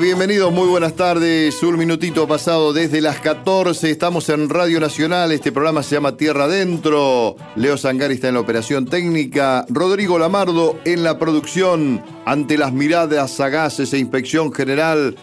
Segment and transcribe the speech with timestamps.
[0.00, 1.62] Bienvenidos, muy buenas tardes.
[1.62, 3.90] Un minutito pasado desde las 14.
[3.90, 5.30] Estamos en Radio Nacional.
[5.30, 7.36] Este programa se llama Tierra Adentro.
[7.54, 9.64] Leo Sangari está en la operación técnica.
[9.68, 12.02] Rodrigo Lamardo en la producción.
[12.24, 15.16] Ante las miradas sagaces e inspección general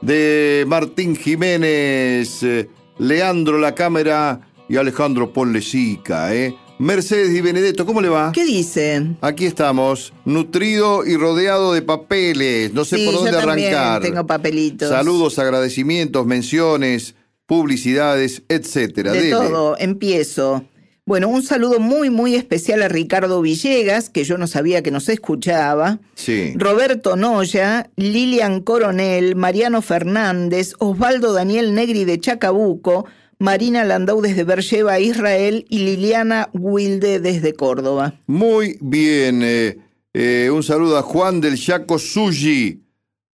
[0.00, 6.56] de Martín Jiménez, eh, Leandro La Cámara y Alejandro Ponlesica, ¿eh?
[6.78, 8.32] Mercedes y Benedetto, ¿cómo le va?
[8.32, 9.16] ¿Qué dicen?
[9.22, 12.72] Aquí estamos, nutrido y rodeado de papeles.
[12.74, 14.02] No sé Sí, por dónde yo también arrancar.
[14.02, 14.88] tengo papelitos.
[14.90, 17.14] Saludos, agradecimientos, menciones,
[17.46, 19.12] publicidades, etcétera.
[19.12, 19.30] De Dele.
[19.30, 20.64] todo, empiezo.
[21.06, 25.08] Bueno, un saludo muy, muy especial a Ricardo Villegas, que yo no sabía que nos
[25.08, 26.00] escuchaba.
[26.16, 26.52] Sí.
[26.56, 33.06] Roberto Noya, Lilian Coronel, Mariano Fernández, Osvaldo Daniel Negri de Chacabuco,
[33.38, 38.14] Marina Landau desde Bercheva, Israel y Liliana Wilde desde Córdoba.
[38.26, 39.42] Muy bien.
[39.42, 39.78] eh,
[40.14, 42.80] eh, un saludo a Juan del Chaco Suji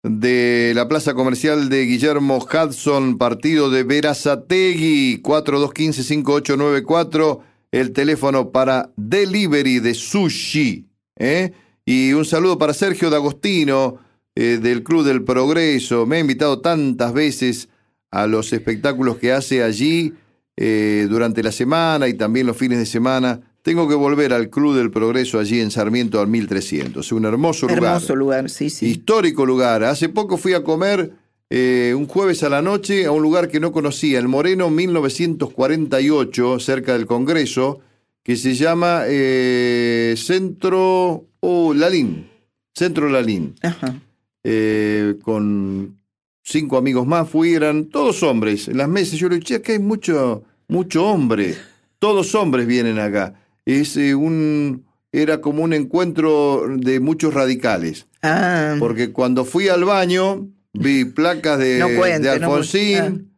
[0.02, 7.38] de la Plaza Comercial de Guillermo Hudson, partido de Verazategui, 4215-5894,
[7.70, 10.88] el teléfono para delivery de sushi.
[11.16, 11.52] ¿eh?
[11.86, 13.98] Y un saludo para Sergio D'Agostino
[14.34, 16.04] eh, del Club del Progreso.
[16.04, 17.68] Me ha invitado tantas veces
[18.12, 20.12] a los espectáculos que hace allí
[20.56, 23.40] eh, durante la semana y también los fines de semana.
[23.62, 27.10] Tengo que volver al Club del Progreso allí en Sarmiento al 1300.
[27.12, 27.82] Un hermoso lugar.
[27.82, 28.86] Hermoso lugar, sí, sí.
[28.86, 29.82] Histórico lugar.
[29.82, 31.12] Hace poco fui a comer
[31.48, 36.58] eh, un jueves a la noche a un lugar que no conocía, el Moreno 1948,
[36.58, 37.80] cerca del Congreso,
[38.22, 42.28] que se llama eh, Centro oh, Lalín.
[42.74, 43.54] Centro Lalín.
[43.62, 44.00] Ajá.
[44.44, 46.01] Eh, con
[46.42, 48.68] cinco amigos más fui, eran todos hombres.
[48.68, 51.56] En las mesas yo le dije, "Che, acá hay mucho, mucho hombre.
[51.98, 53.34] Todos hombres vienen acá.
[53.64, 58.06] Es eh, un, era como un encuentro de muchos radicales.
[58.22, 63.30] Ah, Porque cuando fui al baño, vi placas de, No cuente, de no cu- Alfonsín,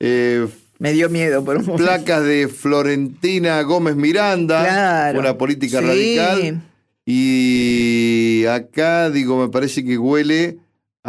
[0.00, 0.46] eh,
[0.78, 1.84] me dio miedo por un momento.
[1.84, 5.18] placas de Florentina Gómez Miranda, Claro.
[5.20, 5.86] una política Sí.
[5.86, 6.62] radical.
[7.04, 10.58] Y acá, digo, me parece que huele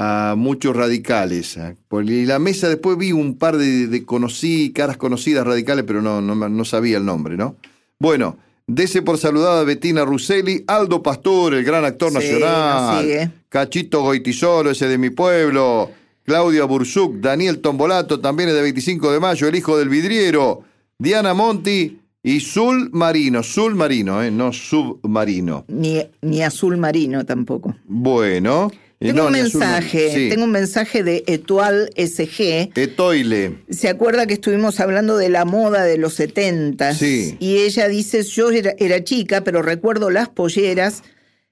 [0.01, 1.59] a muchos radicales.
[1.89, 6.01] por- Y la mesa después vi un par de, de conocí, caras conocidas radicales, pero
[6.01, 7.57] no, no, no sabía el nombre, ¿no?
[7.99, 13.33] Bueno, dese por saludada a Bettina Russelli, Aldo Pastor, el gran actor Sí, nacional.
[13.49, 15.91] Cachito Goitisolo, ese de mi pueblo,
[16.23, 20.61] Claudia Burzuk, Daniel Tombolato, también es de 25 de mayo, el hijo del vidriero,
[20.97, 25.66] Diana Monti y Sul Marino, Sul Marino, eh, no submarino.
[25.67, 27.75] Ni, ni azul marino tampoco.
[27.85, 28.71] Bueno.
[28.99, 30.29] Tengo no, un mensaje, Sí.
[30.29, 32.69] tengo un mensaje de Etual SG.
[32.75, 33.53] Etoile.
[33.69, 37.37] Se acuerda que estuvimos hablando de la moda de los 70 Sí.
[37.39, 41.03] y ella dice, yo era, era chica, pero recuerdo las polleras,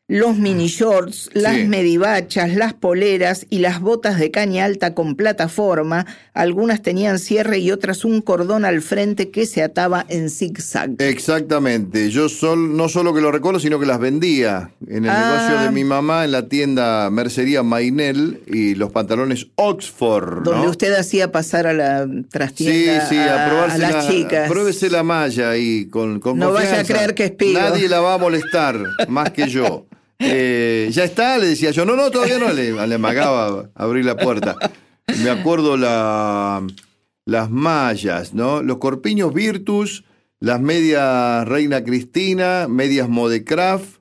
[0.09, 1.63] los mini shorts, las Sí.
[1.67, 6.05] medivachas, las poleras y las botas de caña alta con plataforma.
[6.33, 10.91] Algunas tenían cierre y otras un cordón al frente que se ataba en zigzag.
[10.99, 12.09] Exactamente.
[12.09, 15.29] Yo sol, no solo que lo recuerdo, sino que las vendía en el Ah.
[15.49, 20.37] negocio de mi mamá en la tienda Mercería Mainel y los pantalones Oxford.
[20.45, 20.51] ¿no?
[20.51, 24.09] Donde usted hacía pasar a la Sí, trastienda sí, a, a, probarse a las la,
[24.11, 24.49] chicas.
[24.49, 27.53] Pruébese la malla ahí con, con No vaya a creer que es.
[27.53, 28.79] Nadie la va a molestar
[29.09, 29.85] más que yo.
[30.19, 31.85] Eh, ya está, le decía yo.
[31.85, 32.51] No, no, todavía no.
[32.51, 34.57] Le, le amagaba abrir la puerta.
[35.23, 36.65] Me acuerdo la,
[37.25, 38.61] las mallas, ¿no?
[38.61, 40.03] Los corpiños Virtus,
[40.39, 43.99] las medias Reina Cristina, medias Modecraft,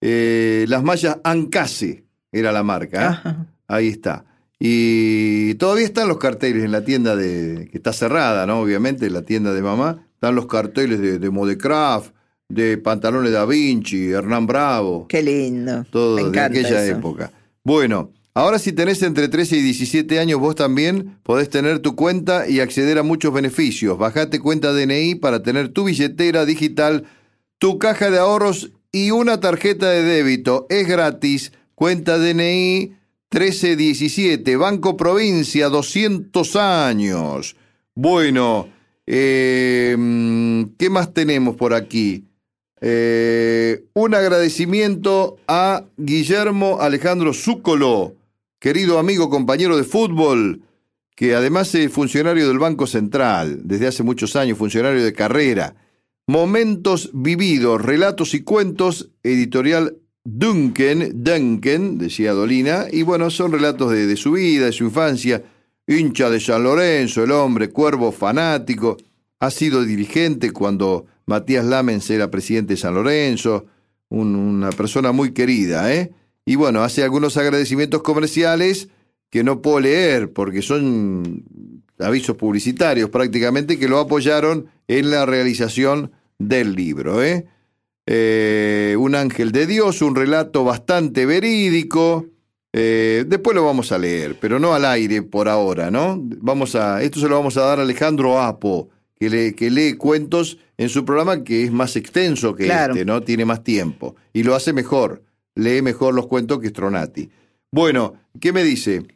[0.00, 3.22] eh, las mallas Ancase era la marca.
[3.24, 3.52] ¿eh?
[3.68, 4.24] Ahí está.
[4.58, 7.68] Y todavía están los carteles en la tienda de.
[7.70, 8.60] que está cerrada, ¿no?
[8.60, 10.06] Obviamente, la tienda de mamá.
[10.14, 12.12] Están los carteles de, de Modecraft,
[12.50, 15.84] de Pantalones Da Vinci, Hernán Bravo, Qué lindo.
[15.90, 16.96] todo Me de aquella eso.
[16.98, 17.30] época.
[17.64, 22.48] Bueno, ahora si tenés entre 13 y 17 años, vos también podés tener tu cuenta
[22.48, 23.96] y acceder a muchos beneficios.
[23.96, 27.04] Bajate cuenta DNI para tener tu billetera digital,
[27.58, 30.66] tu caja de ahorros y una tarjeta de débito.
[30.68, 31.52] Es gratis.
[31.74, 32.94] Cuenta DNI
[33.32, 37.56] 1317, Banco Provincia, 200 años.
[37.94, 38.68] Bueno,
[39.06, 42.24] eh, mm, ¿qué más tenemos por aquí?
[42.80, 48.14] Eh, un agradecimiento a Guillermo Alejandro Zúcolo,
[48.58, 50.62] querido amigo, compañero de fútbol,
[51.14, 55.74] que además es funcionario del Banco Central, desde hace muchos años, funcionario de carrera.
[56.26, 64.06] Momentos vividos, relatos y cuentos, editorial Duncan, Duncan, decía Dolina, y bueno, son relatos de,
[64.06, 65.42] de su vida, de su infancia,
[65.86, 68.96] hincha de San Lorenzo, el hombre, cuervo fanático,
[69.40, 73.64] ha sido dirigente cuando Matías Lamens era presidente de San Lorenzo,
[74.08, 76.10] un- una persona muy querida, ¿eh?
[76.44, 78.88] Y bueno, hace algunos agradecimientos comerciales
[79.30, 81.44] que no puedo leer porque son
[82.00, 87.22] avisos publicitarios prácticamente que lo apoyaron en la realización del libro.
[87.22, 87.46] ¿eh?
[88.06, 92.26] Eh, un ángel de Dios, un relato bastante verídico.
[92.72, 96.18] Eh, después lo vamos a leer, pero no al aire por ahora, ¿no?
[96.40, 98.88] Vamos a, esto se lo vamos a dar a Alejandro Apo,
[99.20, 103.22] que, que lee cuentos en su programa que es más extenso que este, ¿no?
[103.22, 105.22] Tiene más tiempo y lo hace mejor,
[105.54, 107.28] lee mejor los cuentos que Stronati.
[107.70, 109.06] Bueno, ¿qué me dice?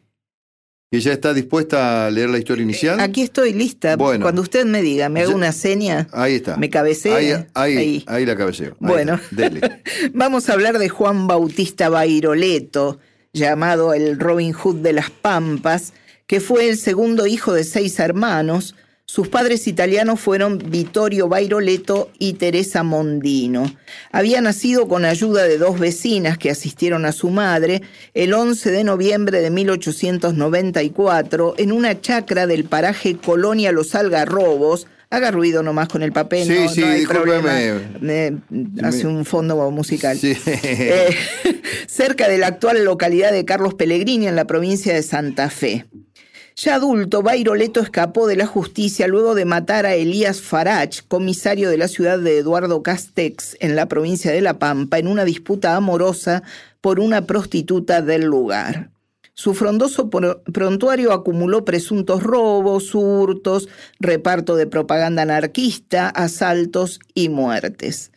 [0.91, 2.99] ¿Que ya está dispuesta a leer la historia inicial?
[2.99, 3.97] Aquí estoy lista.
[3.97, 6.07] Bueno, Cuando usted me diga, me haga una seña.
[6.13, 6.55] Ahí está.
[6.55, 7.47] Me cabecea.
[7.55, 8.77] Ahí, ahí, la cabeceo.
[8.79, 9.19] bueno,
[10.13, 12.99] vamos a hablar de Juan Bautista Bairoleto,
[13.33, 15.93] llamado el Robin Hood de las Pampas,
[16.27, 18.75] que fue el segundo hijo de seis hermanos,
[19.07, 23.71] sus padres italianos fueron Vittorio Bairoleto y Teresa Mondino.
[24.11, 28.83] Había nacido con ayuda de dos vecinas que asistieron a su madre el 11 de
[28.83, 36.01] noviembre de 1894 en una chacra del paraje Colonia Los Algarrobos, Haga ruido nomás con
[36.01, 36.47] el papel.
[36.47, 36.81] Sí, sí,
[38.83, 40.17] hace un fondo musical.
[40.21, 41.15] Eh,
[41.87, 45.85] cerca de la actual localidad de Carlos Pellegrini, en la provincia de Santa Fe.
[46.57, 51.77] Ya adulto, Bairoleto escapó de la justicia luego de matar a Elías Farach, comisario de
[51.77, 56.43] la ciudad de Eduardo Castex, en la provincia de La Pampa, en una disputa amorosa
[56.79, 58.89] por una prostituta del lugar.
[59.33, 63.67] Su frondoso prontuario acumuló presuntos robos, hurtos,
[63.99, 68.13] reparto de propaganda anarquista, asaltos y muertes.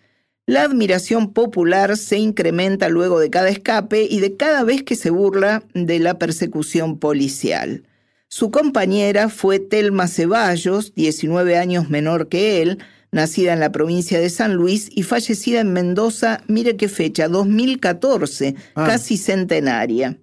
[0.46, 5.10] La admiración popular se incrementa luego de cada escape y de cada vez que se
[5.10, 7.82] burla de la persecución policial.
[8.28, 12.78] Su compañera fue Telma Ceballos, 19 años menor que él,
[13.10, 18.54] nacida en la provincia de San Luis y fallecida en Mendoza, mire qué fecha, 2014,
[18.74, 18.86] ah.
[18.86, 20.18] casi centenaria.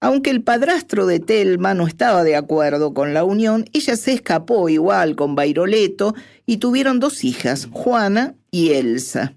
[0.00, 4.68] Aunque el padrastro de Telma no estaba de acuerdo con la unión, ella se escapó
[4.68, 6.14] igual con Bairoleto
[6.46, 9.34] y tuvieron dos hijas, Juana y Elsa.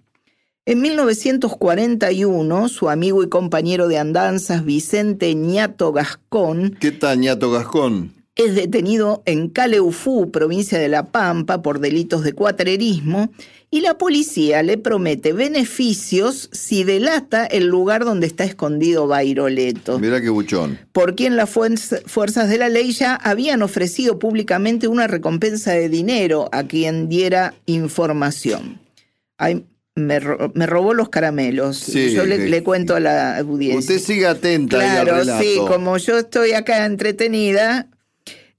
[0.70, 6.78] En 1941, su amigo y compañero de andanzas Vicente Ñato Gascón.
[6.80, 8.14] ¿Qué tal Ñato Gascón?
[8.36, 13.32] Es detenido en Caleufú, provincia de La Pampa, por delitos de cuatrerismo
[13.72, 19.98] y la policía le promete beneficios si delata el lugar donde está escondido Bairoleto.
[19.98, 20.78] Mira qué buchón.
[20.92, 26.48] Por quien las fuerzas de la ley ya habían ofrecido públicamente una recompensa de dinero
[26.52, 28.80] a quien diera información.
[29.40, 29.66] Hay
[30.00, 31.88] me, robó los caramelos.
[31.88, 33.80] yo le, cuento a la audiencia.
[33.80, 34.78] Usted sigue atenta.
[34.78, 37.88] Claro, sí, como yo estoy acá entretenida,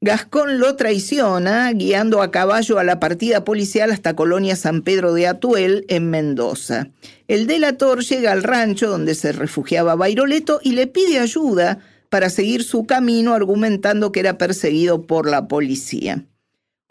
[0.02, 5.26] Gascón lo traiciona guiando a caballo a la partida policial hasta Colonia San Pedro de
[5.26, 6.88] Atuel, en Mendoza.
[7.28, 12.64] El delator llega al rancho donde se refugiaba Bairoleto y le pide ayuda para seguir
[12.64, 16.24] su camino argumentando que era perseguido por la policía.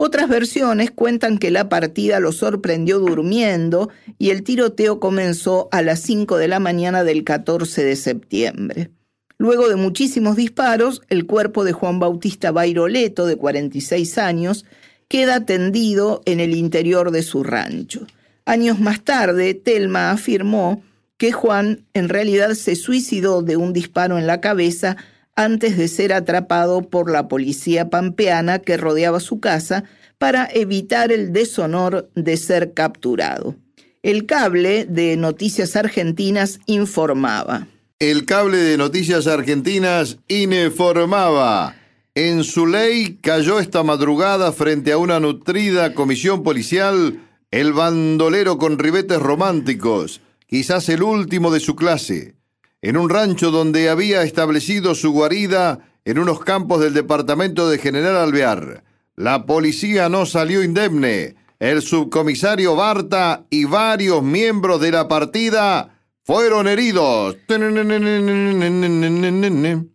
[0.02, 6.00] Otras versiones cuentan que la partida lo sorprendió durmiendo y el tiroteo comenzó a las
[6.00, 8.90] 5 de la mañana del 14 de septiembre.
[9.36, 14.64] Luego de muchísimos disparos, el cuerpo de Juan Bautista Bairoleto, de 46 años,
[15.06, 18.06] queda tendido en el interior de su rancho.
[18.46, 20.82] Años más tarde, Telma afirmó
[21.18, 24.96] que Juan en realidad se suicidó de un disparo en la cabeza
[25.36, 29.84] antes de ser atrapado por la policía pampeana que rodeaba su casa
[30.18, 33.56] para evitar el deshonor de ser capturado.
[34.02, 37.68] El cable de Noticias Argentinas informaba.
[37.98, 41.76] El cable de Noticias Argentinas informaba.
[42.14, 47.20] En su ley cayó esta madrugada frente a una nutrida comisión policial
[47.50, 52.39] el bandolero con ribetes románticos, quizás el último de su clase
[52.82, 58.16] en un rancho donde había establecido su guarida en unos campos del departamento de General
[58.16, 58.84] Alvear.
[59.16, 61.36] La policía no salió indemne.
[61.58, 67.36] El subcomisario Barta y varios miembros de la partida fueron heridos.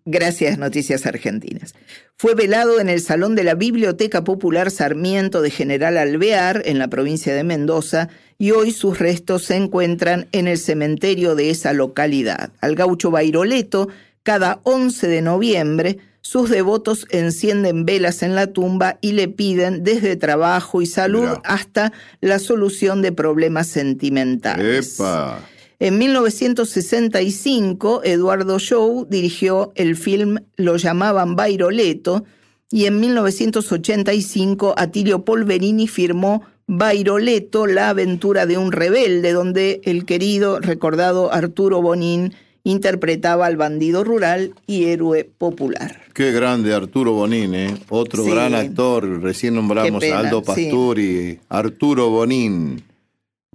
[0.05, 1.73] Gracias, Noticias Argentinas.
[2.17, 6.87] Fue velado en el Salón de la Biblioteca Popular Sarmiento de General Alvear, en la
[6.87, 12.51] provincia de Mendoza, y hoy sus restos se encuentran en el cementerio de esa localidad.
[12.61, 13.89] Al gaucho Bairoleto,
[14.23, 20.15] cada 11 de noviembre, sus devotos encienden velas en la tumba y le piden desde
[20.15, 24.97] trabajo y salud hasta la solución de problemas sentimentales.
[25.79, 32.23] En 1965, Eduardo Show dirigió el film Lo llamaban Bairoleto
[32.71, 40.59] y en 1985 Atilio Polverini firmó Bairoleto, la aventura de un rebelde, donde el querido,
[40.59, 46.01] recordado Arturo Bonín interpretaba al bandido rural y héroe popular.
[46.13, 47.75] Qué grande Arturo Bonín, ¿eh?
[47.89, 48.31] Otro Sí.
[48.31, 49.21] gran actor.
[49.21, 50.45] Recién nombramos Qué pena, a Aldo sí.
[50.45, 52.83] Pasturi, Arturo Bonín.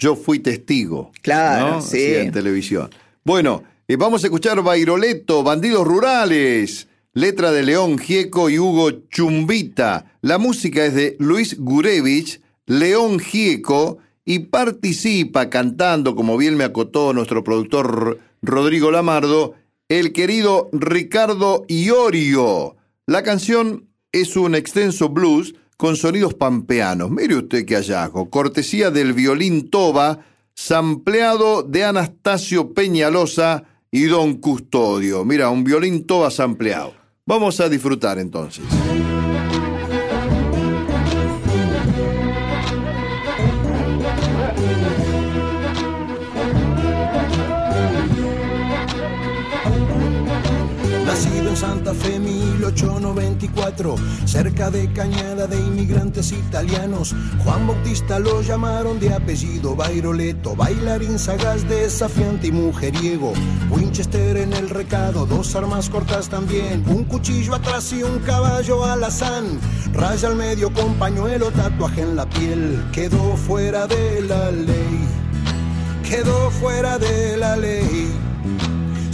[0.00, 1.12] Yo fui testigo.
[1.21, 1.83] Claro, ¿no?
[1.83, 1.99] sí.
[1.99, 2.90] Así en televisión.
[3.23, 6.88] Bueno, eh, vamos a escuchar Bairoleto, Bandidos Rurales.
[7.12, 10.16] Letra de León Gieco y Hugo Chumbita.
[10.23, 17.12] La música es de Luis Gurevich, León Gieco y participa cantando, como bien me acotó
[17.12, 19.54] nuestro productor Rodrigo Lamardo,
[19.88, 22.76] el querido Ricardo Iorio.
[23.07, 27.11] La canción es un extenso blues con sonidos pampeanos.
[27.11, 28.29] Mire usted qué hallazgo.
[28.29, 30.19] Cortesía del violín Toba,
[30.55, 35.25] sampleado de Anastasio Peñalosa y Don Custodio.
[35.25, 36.93] Mira, un violín Toba sampleado.
[37.25, 38.63] Vamos a disfrutar entonces.
[52.73, 61.19] 1894, cerca de Cañada de inmigrantes italianos, Juan Bautista lo llamaron de apellido Bairoleto, bailarín
[61.19, 63.33] sagaz, desafiante y mujeriego.
[63.71, 69.59] Winchester en el recado, dos armas cortas también, un cuchillo atrás y un caballo alazán.
[69.93, 75.09] Raya al medio con pañuelo, tatuaje en la piel, quedó fuera de la ley,
[76.09, 78.30] quedó fuera de la ley.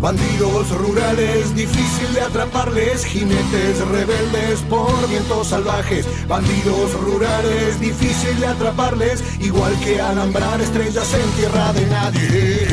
[0.00, 6.06] Bandidos rurales, difícil de atraparles, jinetes rebeldes por vientos salvajes.
[6.28, 12.68] Bandidos rurales, difícil de atraparles, igual que alambrar estrellas en tierra de nadie.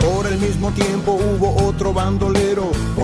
[0.00, 2.43] Por el mismo tiempo hubo otro bandolero,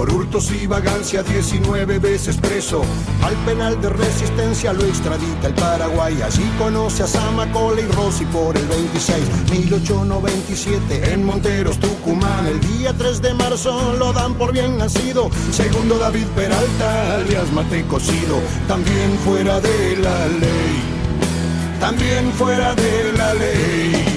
[0.01, 2.81] por hurtos y vagancia 19 veces preso.
[3.23, 8.57] Al penal de resistencia lo extradita el Paraguay, allí conoce a Samacola y Rossi por
[8.57, 12.47] el 26, 1897 en Monteros, Tucumán.
[12.47, 17.85] El día 3 de marzo lo dan por bien nacido, segundo David Peralta, alias Mate
[17.85, 20.83] Cocido, también fuera de la ley,
[21.79, 24.10] también fuera de la ley.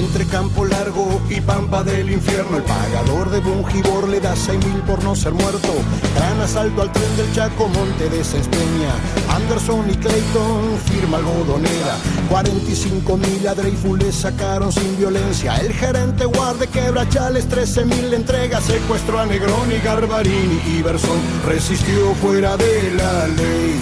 [0.00, 4.80] Entre Campo Largo y Pampa del Infierno, el pagador de Bungibor le da seis mil
[4.82, 5.68] por no ser muerto.
[6.16, 8.94] Gran asalto al tren del Chaco, Monte de Cespeña.
[9.28, 11.98] Anderson y Clayton, firma algodonera.
[12.30, 15.56] 45 mil a Dreyfus le sacaron sin violencia.
[15.56, 18.58] El gerente guarde quebrachales, 13 mil entrega.
[18.62, 21.20] Secuestró a Negroni, Garbarini y Berson.
[21.46, 23.78] Resistió fuera de la ley.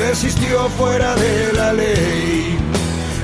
[0.00, 2.63] Resistió fuera de la ley.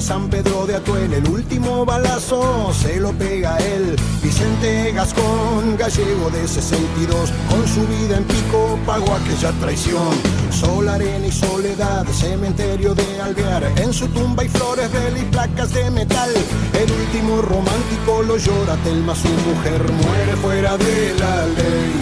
[0.00, 1.12] San Pedro de Atuel.
[1.12, 3.96] El último balazo se lo pega él.
[4.22, 10.14] Vicente Gascón, gallego de 62, con su vida en pico pagó aquella traición.
[10.50, 13.64] Sol, arena y soledad, cementerio de Alvear.
[13.76, 16.30] En su tumba hay flores, vela y placas de metal.
[16.72, 21.92] El último romántico lo llora Telma, su mujer muere fuera de la ley.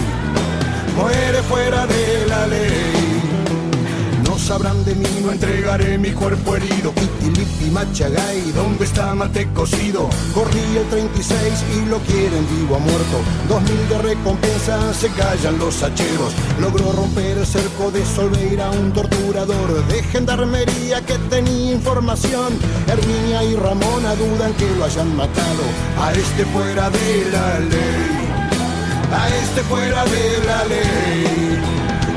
[0.95, 3.02] Muere fuera de la ley.
[4.43, 6.91] Sabrán de mí, no entregaré mi cuerpo herido.
[6.91, 10.09] Pitilipi, Machagay, ¿dónde está Mate cocido?
[10.33, 13.21] Corrí el 36 y lo quieren vivo a muerto.
[13.47, 16.33] Dos mil de recompensa, se callan los hacheros.
[16.59, 22.51] Logró romper el cerco de Solveira, un torturador de gendarmería que tenía información.
[22.87, 25.63] Herminia y Ramona dudan que lo hayan matado.
[26.01, 28.27] A este fuera de la ley.
[29.09, 31.52] A este fuera de la ley.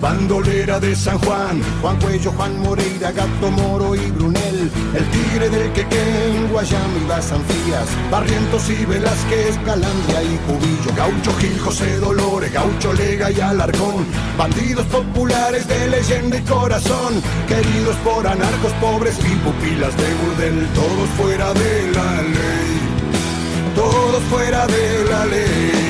[0.00, 5.72] Bandolera de San Juan, Juan Cuello, Juan Moreira, Gato Moro y Brunel, el tigre del
[5.72, 12.52] Quequén, Guayama y las Anfías, Barrientos y Velázquez, Calandria y Cubillo, Gaucho Gil, José Dolores,
[12.52, 14.06] Gaucho Lega y Alarcón,
[14.38, 21.08] bandidos populares de leyenda y corazón, queridos por anarcos pobres y pupilas de burdel, todos
[21.16, 25.89] fuera de la ley, todos fuera de la ley.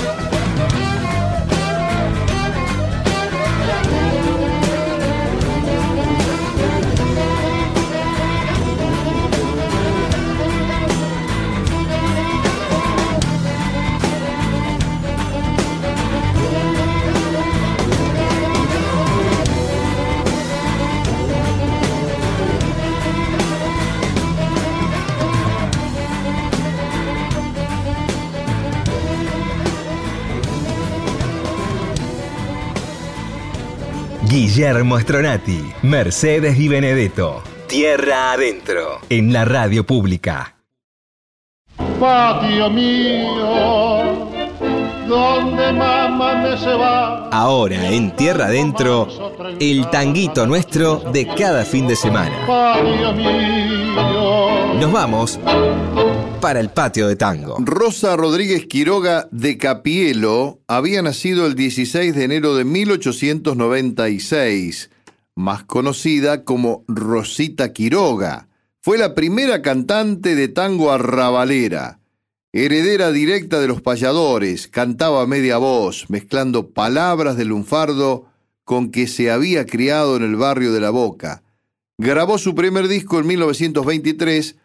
[34.53, 37.41] Guillermo Stronati, Mercedes y Benedetto.
[37.67, 40.57] Tierra adentro, en la radio pública.
[41.97, 44.29] Patio mío,
[45.07, 47.29] donde mamá me se va.
[47.29, 49.07] Ahora en Tierra adentro,
[49.57, 52.45] el tanguito nuestro de cada fin de semana.
[52.45, 53.80] Patio mío,
[54.81, 55.39] Nos vamos
[56.41, 57.57] para el patio de tango.
[57.59, 64.89] Rosa Rodríguez Quiroga de Capielo había nacido el 16 de enero de 1896,
[65.35, 68.47] más conocida como Rosita Quiroga.
[68.81, 71.99] Fue la primera cantante de tango arrabalera.
[72.51, 78.25] Heredera directa de los payadores, cantaba a media voz, mezclando palabras del lunfardo
[78.63, 81.43] con que se había criado en el barrio de La Boca.
[81.99, 84.55] Grabó su primer disco en 1923,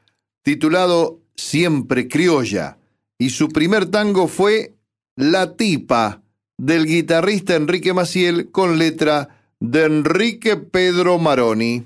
[0.46, 2.78] titulado Siempre Criolla,
[3.18, 4.76] y su primer tango fue
[5.16, 6.22] La Tipa,
[6.56, 11.82] del guitarrista Enrique Maciel, con letra de Enrique Pedro Maroni.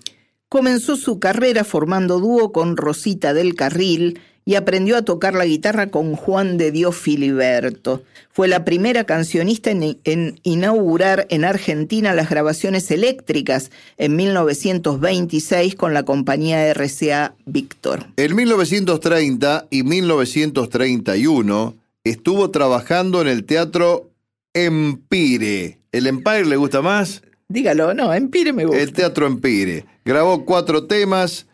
[0.50, 5.90] Comenzó su carrera formando dúo con Rosita del Carril y aprendió a tocar la guitarra
[5.90, 8.02] con Juan de Dios Filiberto.
[8.30, 15.94] Fue la primera cancionista en, en inaugurar en Argentina las grabaciones eléctricas en 1926 con
[15.94, 18.06] la compañía RCA Víctor.
[18.16, 24.10] En 1930 y 1931 estuvo trabajando en el teatro
[24.54, 25.78] Empire.
[25.92, 27.22] ¿El Empire le gusta más?
[27.48, 28.80] Dígalo, no, Empire me gusta.
[28.80, 29.84] El Teatro Empire.
[30.04, 31.46] Grabó cuatro temas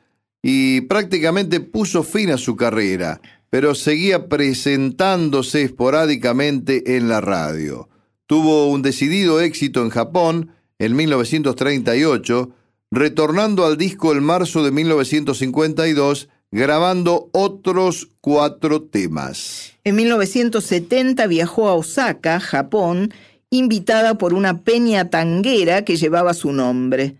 [0.48, 7.88] y prácticamente puso fin a su carrera, pero seguía presentándose esporádicamente en la radio.
[8.26, 12.50] Tuvo un decidido éxito en Japón en 1938,
[12.92, 19.72] retornando al disco en marzo de 1952, grabando otros cuatro temas.
[19.82, 23.12] En 1970 viajó a Osaka, Japón,
[23.50, 27.16] invitada por una peña tanguera que llevaba su nombre.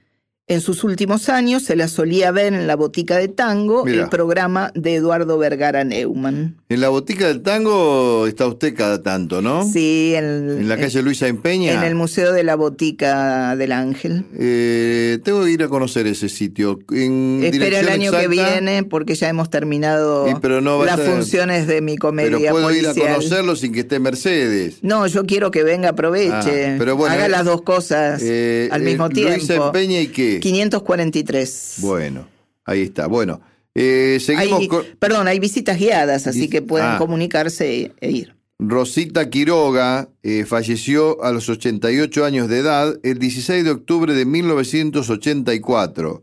[0.48, 4.70] En sus últimos años se la solía ver en la Botica de Tango, el programa
[4.76, 6.56] de Eduardo Vergara Neumann.
[6.68, 9.64] En la botica del tango está usted cada tanto, ¿no?
[9.64, 11.72] Sí, en, En la calle Luisa Empeña.
[11.74, 14.24] en el Museo de la Botica del Ángel.
[14.36, 16.80] Eh, tengo que ir a conocer ese sitio.
[16.90, 20.96] En Espera el año que viene porque ya hemos terminado Y pero no va a
[20.96, 24.78] las funciones de mi Pero comedia puedo ir a conocerlo sin que esté Mercedes.
[24.82, 26.66] No, yo quiero que venga, aproveche.
[26.66, 29.66] Ah, pero bueno, Haga eh, las dos cosas eh, al eh, mismo Luisa tiempo.
[29.66, 30.40] Empeña y qué?
[30.40, 31.74] 543.
[31.78, 32.26] Bueno,
[32.64, 33.06] ahí está.
[33.06, 33.40] Bueno,
[33.78, 36.96] eh, seguimos Hay- con Perdón, hay visitas guiadas, así que pueden ah.
[36.98, 38.34] comunicarse e ir.
[38.58, 40.08] Rosita Quiroga.
[40.22, 46.22] eh, falleció a los 88 años de edad el 16 de octubre de 1984.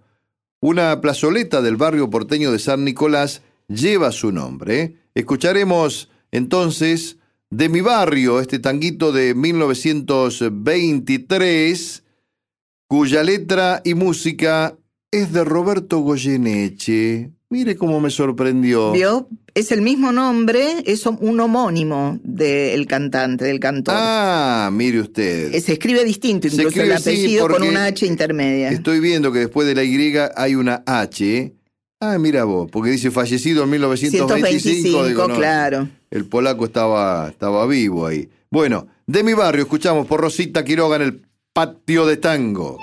[0.59, 4.95] Una plazoleta del barrio porteño de San Nicolás lleva su nombre.
[5.13, 7.17] Escucharemos entonces
[7.51, 12.03] de mi barrio este tanguito de 1923,
[12.87, 14.75] cuya letra y música
[15.11, 17.29] es de Roberto Goyeneche.
[17.53, 18.93] Mire cómo me sorprendió.
[18.93, 19.29] ¿Vio?
[19.53, 23.93] Es el mismo nombre, es un homónimo del cantante, del cantor.
[23.95, 25.53] Ah, mire usted.
[25.53, 28.69] Eh, Se escribe distinto, incluso el sí, apellido con una H intermedia.
[28.69, 31.53] Estoy viendo que después de la Y hay una H.
[31.99, 34.27] Ah, mira vos, porque dice fallecido en 1925.
[34.27, 35.87] 125, digo, no, claro.
[36.09, 38.29] El polaco estaba, estaba vivo ahí.
[38.49, 41.21] Bueno, de mi barrio escuchamos por Rosita Quiroga en el
[41.53, 42.79] patio de tango.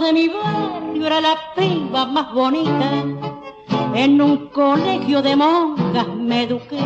[0.00, 3.04] De mi barrio era la piba más bonita,
[3.94, 6.80] en un colegio de monjas me eduqué.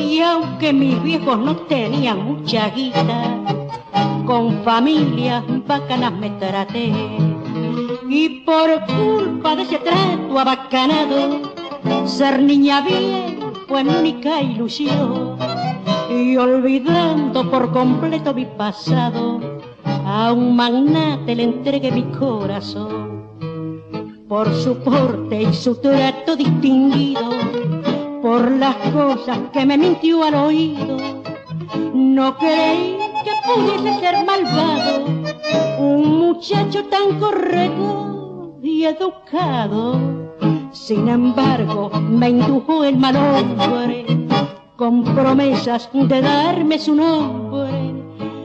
[0.00, 3.44] Y aunque mis viejos no tenían mucha guita,
[4.24, 6.90] con familias bacanas me traté.
[8.08, 11.42] Y por culpa de ese trato abacanado,
[12.06, 15.36] ser niña bien fue mi única ilusión.
[16.08, 19.49] Y olvidando por completo mi pasado,
[20.10, 23.30] a un magnate le entregué mi corazón.
[24.28, 27.30] Por su porte y su trato distinguido,
[28.20, 30.96] por las cosas que me mintió al oído,
[31.94, 35.04] no creí que pudiese ser malvado
[35.78, 39.96] un muchacho tan correcto y educado.
[40.72, 44.06] Sin embargo, me indujo el mal hombre
[44.76, 47.69] con promesas de darme su nombre,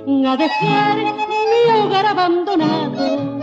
[0.07, 3.39] a dejar mi hogar abandonado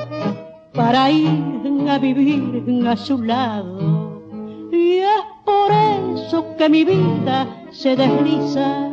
[0.72, 4.22] para ir a vivir a su lado.
[4.70, 8.90] Y es por eso que mi vida se desliza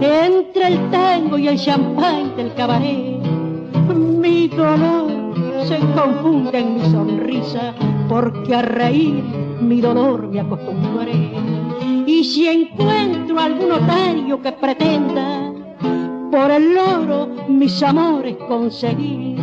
[0.00, 3.22] entre el tango y el champán del cabaret.
[3.96, 5.34] Mi dolor
[5.66, 7.72] se confunde en mi sonrisa
[8.10, 9.24] porque a reír
[9.60, 11.32] mi dolor me acostumbré.
[12.06, 15.45] Y si encuentro algún notario que pretenda
[16.36, 19.38] por el oro mis amores conseguir,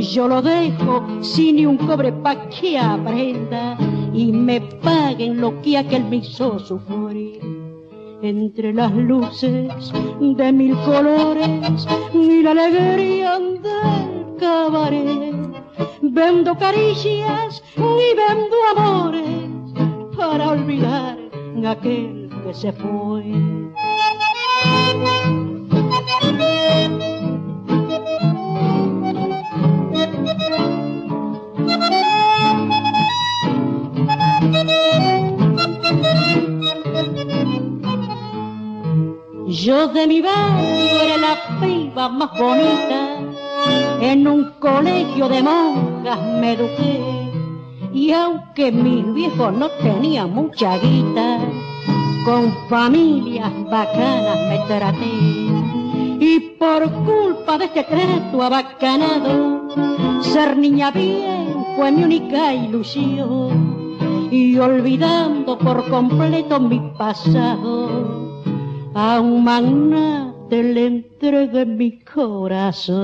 [0.00, 3.78] yo lo dejo sin ni un cobre pa' que aprenda
[4.12, 7.38] y me paguen lo que aquel me hizo sufrir.
[8.22, 15.36] Entre las luces de mil colores y la alegría del cabaret,
[16.02, 19.70] vendo caricias y vendo amores
[20.16, 21.16] para olvidar
[21.64, 23.22] aquel que se fue.
[39.48, 43.16] Yo de mi barrio era la piba más bonita,
[44.00, 47.32] en un colegio de monjas me eduqué.
[47.92, 51.40] Y aunque mis viejos no tenían mucha guita,
[52.24, 55.45] con familias bacanas me traté.
[56.58, 64.28] Por culpa de este trato abacanado, ser niña bien fue mi única ilusión.
[64.30, 68.42] Y olvidando por completo mi pasado,
[68.94, 72.96] a un magnate le entregué mi corazón.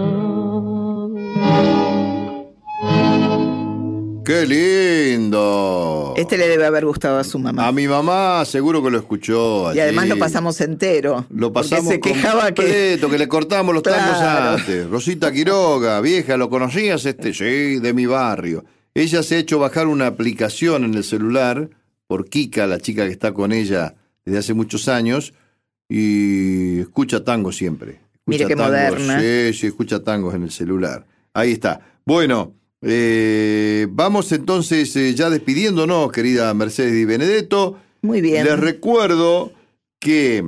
[4.25, 6.15] ¡Qué lindo!
[6.17, 7.67] Este le debe haber gustado a su mamá.
[7.67, 9.75] A mi mamá seguro que lo escuchó.
[9.75, 11.27] y además lo pasamos entero.
[11.31, 13.19] Lo pasamos se quejaba que completo, que...
[13.19, 14.89] le cortamos los tangos antes.
[14.89, 17.35] Rosita Quiroga, vieja, ¿lo conocías este?
[17.35, 18.65] Sí, de mi barrio.
[18.95, 21.71] Ella se ha hecho bajar una aplicación en el celular
[22.07, 25.35] por Kika, la chica que está con ella desde hace muchos años,
[25.89, 27.93] y escucha tango siempre.
[27.93, 29.21] Escucha Mire qué tangos, moderna.
[29.21, 31.07] Sí, sí, escucha tangos en el celular.
[31.35, 31.81] Ahí está.
[32.05, 37.79] Bueno, eh, vamos entonces eh, ya despidiéndonos, querida Mercedes Di Benedetto.
[38.03, 38.45] muy bien.
[38.45, 39.53] Les recuerdo
[40.01, 40.45] que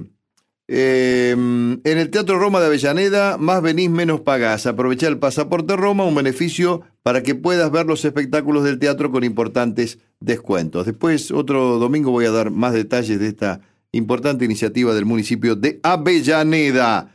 [0.67, 4.67] eh, en el Teatro Roma de Avellaneda, más venís, menos pagás.
[4.67, 9.25] Aprovechá el pasaporte Roma, un beneficio para que puedas ver los espectáculos del teatro con
[9.25, 10.87] importantes descuentos.
[10.87, 13.61] Después, otro domingo, voy a dar más detalles de esta
[13.93, 17.15] importante iniciativa del municipio de Avellaneda.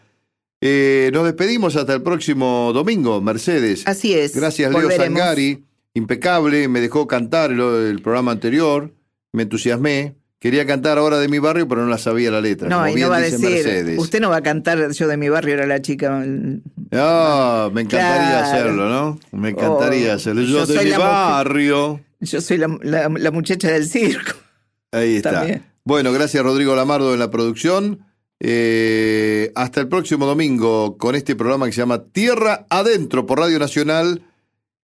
[0.62, 3.84] Eh, nos despedimos hasta el próximo domingo, Mercedes.
[3.88, 4.36] Así es.
[4.36, 5.20] Gracias, Leo volveremos.
[5.20, 5.64] Sangari.
[5.94, 8.94] Impecable, me dejó cantar el, el programa anterior,
[9.34, 10.16] me entusiasmé.
[10.40, 12.70] Quería cantar ahora de mi barrio, pero no la sabía la letra.
[12.70, 14.00] No, como y bien no va a decir, Mercedes.
[14.00, 16.24] usted no va a cantar yo de mi barrio era la chica.
[16.94, 18.48] Ah, me encantaría Claro.
[18.48, 19.20] hacerlo, ¿no?
[19.38, 20.42] Me encantaría Oh, hacerlo.
[20.44, 22.00] Yo, yo de mi barrio.
[22.22, 24.34] Yo soy la, la- la muchacha del circo.
[24.92, 25.32] Ahí está.
[25.32, 25.66] También.
[25.84, 28.06] Bueno, gracias Rodrigo Lamardo en la producción.
[28.42, 33.60] Eh, hasta el próximo domingo con este programa que se llama Tierra Adentro por Radio
[33.60, 34.24] Nacional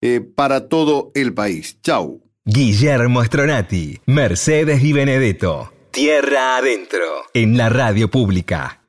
[0.01, 1.79] eh, para todo el país.
[1.83, 2.23] Chau.
[2.45, 5.73] Guillermo Stronati, Mercedes y Benedetto.
[5.91, 8.80] Tierra adentro, en la radio pública.